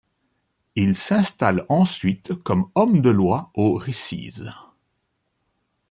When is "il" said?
0.73-0.95